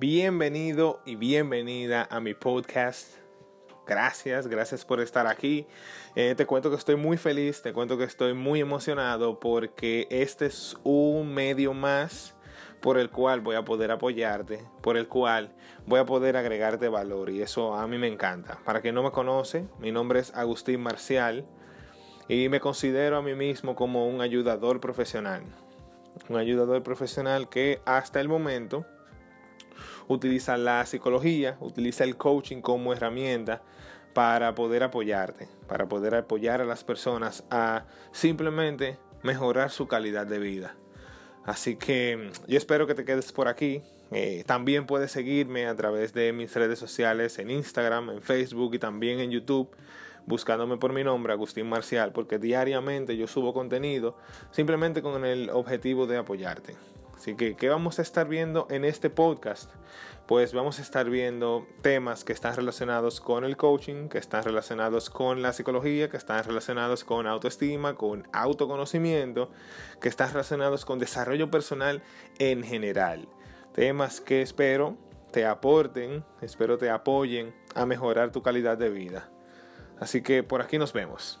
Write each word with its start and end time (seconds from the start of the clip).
Bienvenido 0.00 1.00
y 1.04 1.16
bienvenida 1.16 2.06
a 2.08 2.20
mi 2.20 2.32
podcast. 2.32 3.16
Gracias, 3.84 4.46
gracias 4.46 4.84
por 4.84 5.00
estar 5.00 5.26
aquí. 5.26 5.66
Eh, 6.14 6.36
te 6.36 6.46
cuento 6.46 6.70
que 6.70 6.76
estoy 6.76 6.94
muy 6.94 7.16
feliz, 7.16 7.62
te 7.62 7.72
cuento 7.72 7.98
que 7.98 8.04
estoy 8.04 8.32
muy 8.32 8.60
emocionado 8.60 9.40
porque 9.40 10.06
este 10.08 10.46
es 10.46 10.76
un 10.84 11.34
medio 11.34 11.74
más 11.74 12.36
por 12.80 12.96
el 12.96 13.10
cual 13.10 13.40
voy 13.40 13.56
a 13.56 13.64
poder 13.64 13.90
apoyarte, 13.90 14.64
por 14.82 14.96
el 14.96 15.08
cual 15.08 15.52
voy 15.84 15.98
a 15.98 16.06
poder 16.06 16.36
agregarte 16.36 16.88
valor 16.88 17.30
y 17.30 17.42
eso 17.42 17.74
a 17.74 17.88
mí 17.88 17.98
me 17.98 18.06
encanta. 18.06 18.60
Para 18.64 18.80
quien 18.80 18.94
no 18.94 19.02
me 19.02 19.10
conoce, 19.10 19.66
mi 19.80 19.90
nombre 19.90 20.20
es 20.20 20.32
Agustín 20.32 20.80
Marcial 20.80 21.44
y 22.28 22.48
me 22.48 22.60
considero 22.60 23.16
a 23.16 23.22
mí 23.22 23.34
mismo 23.34 23.74
como 23.74 24.06
un 24.06 24.20
ayudador 24.20 24.78
profesional. 24.78 25.42
Un 26.28 26.36
ayudador 26.36 26.84
profesional 26.84 27.48
que 27.48 27.80
hasta 27.84 28.20
el 28.20 28.28
momento 28.28 28.86
utiliza 30.08 30.56
la 30.56 30.84
psicología, 30.86 31.56
utiliza 31.60 32.04
el 32.04 32.16
coaching 32.16 32.60
como 32.60 32.92
herramienta 32.92 33.62
para 34.14 34.54
poder 34.54 34.82
apoyarte, 34.82 35.48
para 35.68 35.88
poder 35.88 36.14
apoyar 36.14 36.60
a 36.60 36.64
las 36.64 36.84
personas 36.84 37.44
a 37.50 37.84
simplemente 38.12 38.98
mejorar 39.22 39.70
su 39.70 39.86
calidad 39.86 40.26
de 40.26 40.38
vida. 40.38 40.74
Así 41.44 41.76
que 41.76 42.30
yo 42.46 42.58
espero 42.58 42.86
que 42.86 42.94
te 42.94 43.04
quedes 43.04 43.32
por 43.32 43.48
aquí. 43.48 43.82
Eh, 44.10 44.42
también 44.46 44.86
puedes 44.86 45.12
seguirme 45.12 45.66
a 45.66 45.76
través 45.76 46.12
de 46.12 46.32
mis 46.32 46.54
redes 46.54 46.78
sociales 46.78 47.38
en 47.38 47.50
Instagram, 47.50 48.10
en 48.10 48.22
Facebook 48.22 48.74
y 48.74 48.78
también 48.78 49.20
en 49.20 49.30
YouTube, 49.30 49.70
buscándome 50.26 50.78
por 50.78 50.92
mi 50.92 51.04
nombre, 51.04 51.32
Agustín 51.32 51.68
Marcial, 51.68 52.12
porque 52.12 52.38
diariamente 52.38 53.16
yo 53.16 53.26
subo 53.26 53.54
contenido 53.54 54.16
simplemente 54.50 55.02
con 55.02 55.24
el 55.24 55.50
objetivo 55.50 56.06
de 56.06 56.16
apoyarte. 56.16 56.74
Así 57.18 57.34
que, 57.34 57.56
¿qué 57.56 57.68
vamos 57.68 57.98
a 57.98 58.02
estar 58.02 58.28
viendo 58.28 58.68
en 58.70 58.84
este 58.84 59.10
podcast? 59.10 59.68
Pues 60.28 60.54
vamos 60.54 60.78
a 60.78 60.82
estar 60.82 61.10
viendo 61.10 61.66
temas 61.82 62.22
que 62.22 62.32
están 62.32 62.54
relacionados 62.54 63.20
con 63.20 63.42
el 63.42 63.56
coaching, 63.56 64.08
que 64.08 64.18
están 64.18 64.44
relacionados 64.44 65.10
con 65.10 65.42
la 65.42 65.52
psicología, 65.52 66.08
que 66.10 66.16
están 66.16 66.44
relacionados 66.44 67.02
con 67.02 67.26
autoestima, 67.26 67.96
con 67.96 68.28
autoconocimiento, 68.32 69.50
que 70.00 70.08
están 70.08 70.28
relacionados 70.28 70.84
con 70.84 71.00
desarrollo 71.00 71.50
personal 71.50 72.04
en 72.38 72.62
general. 72.62 73.28
Temas 73.74 74.20
que 74.20 74.40
espero 74.40 74.96
te 75.32 75.44
aporten, 75.44 76.24
espero 76.40 76.78
te 76.78 76.88
apoyen 76.88 77.52
a 77.74 77.84
mejorar 77.84 78.30
tu 78.30 78.44
calidad 78.44 78.78
de 78.78 78.90
vida. 78.90 79.28
Así 79.98 80.22
que 80.22 80.44
por 80.44 80.62
aquí 80.62 80.78
nos 80.78 80.92
vemos. 80.92 81.40